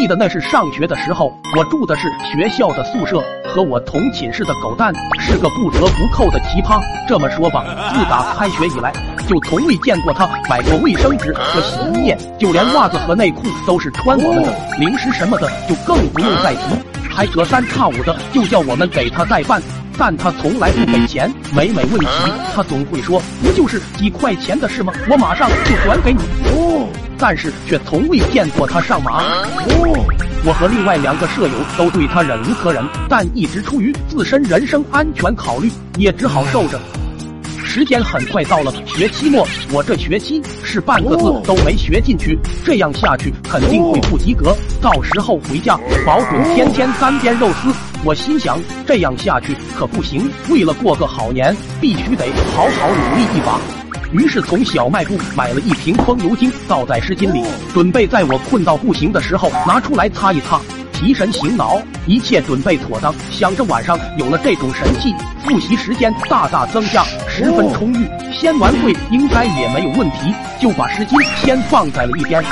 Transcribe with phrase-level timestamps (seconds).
[0.00, 6.80] 记得那是上学的时候，我住的是学校的宿舍，和我同寝室的狗蛋是个不折不扣的奇葩。
[7.06, 8.90] 这么说吧，自打开学以来，
[9.28, 16.60] 就从未见过他买过卫生纸和洗衣液，就连袜子和内裤都是穿我们的，零食什么的就更不用再提，
[17.10, 19.60] 还隔三差五的就叫我们给他带饭。
[19.98, 24.94] 但他从来不给钱，每每问起，他总会说不就是几块钱的事吗？
[25.10, 26.20] 我马上就转给你。
[26.46, 26.88] 哦，
[27.20, 29.22] 但是却从未见过他上马。
[29.22, 30.04] 哦，
[30.44, 36.80] 我和另外两个舍友都对他忍无可忍，但一直出于自身人身安全考虑，也只好受着。
[37.62, 44.56] 时间很快到了学期末，我这学期是半个字都没学进去，这样下去肯定会不及格。
[44.80, 47.72] 到时候回家保准天天干煸肉丝。
[48.02, 52.24] 我心想，这样下去可不行，为了过个好年，必须得
[52.56, 53.79] 好好努力一把。
[54.12, 60.60] 于是从小卖部买了一瓶风油精，倒在湿巾里，准备在我困到不行的时候拿出来擦一擦。
[60.92, 72.44] 提神醒脑，一切准备妥当，想着晚上有了这种神器，复习时间大大增加，十分充裕，先完会应该也没有问题，就把湿巾先放在了一边，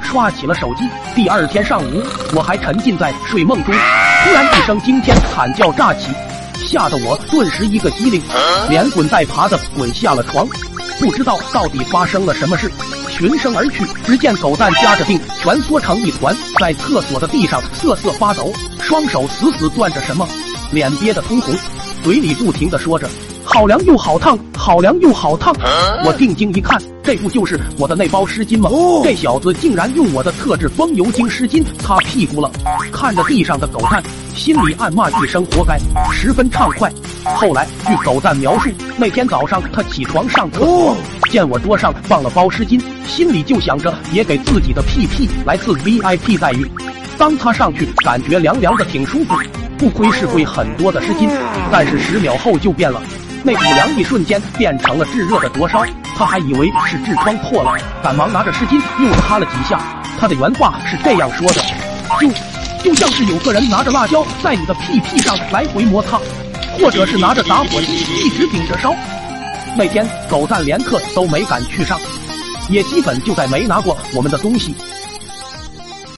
[0.00, 0.88] 刷起了手机。
[1.14, 2.02] 第二天上午，
[2.34, 6.12] 我还沉浸在睡梦中，突然一声惊天惨叫炸起，
[6.70, 8.22] 吓得我顿时一个机灵，
[8.68, 10.46] 连滚带爬的滚下了床，
[11.00, 12.70] 不知道到底发生了什么事。
[13.10, 20.28] 循声而去，只见狗蛋夹着腚，蜷缩成一团，在厕所的地上瑟瑟发抖，双手死死攥着什么，
[20.70, 21.52] 脸憋得通红，
[22.04, 23.10] 嘴里不停的说着
[23.42, 25.52] ：“好凉又好烫，好凉又好烫。”
[26.06, 28.70] 我定睛一看，这不就是我的那包湿巾吗？
[29.02, 32.48] 这小子竟然用我的特制风油精湿巾擦屁股了！
[32.92, 34.00] 看着地上的狗蛋，
[34.34, 35.78] 心里暗骂一声活该，
[36.12, 36.90] 十分畅快。
[37.36, 40.96] 后来据狗蛋描述，那天早上他起床上厕所。
[41.30, 46.70] 见我桌上放了包湿巾，心里就想着也给自己的屁屁来次 VIP 待遇。
[47.18, 49.34] 当他上去，感觉凉凉的，挺舒服。
[49.78, 51.30] 不亏是贵很多的湿巾，
[51.70, 53.00] 但是十秒后就变了，
[53.42, 55.84] 那股凉一瞬间变成了炙热的灼烧。
[56.16, 57.72] 他还以为是痔疮破了，
[58.02, 59.80] 赶忙拿着湿巾又擦了几下。
[60.18, 61.62] 他的原话是这样说的：
[62.20, 62.28] 就
[62.82, 66.18] 就像是有个人拿着辣椒在你的屁屁上来回摩擦，
[66.78, 68.94] 或者是拿着打火机一直顶着烧。
[69.76, 72.00] 那天狗蛋连课都没敢去上，
[72.70, 74.74] 也基本就再没拿过我们的东西。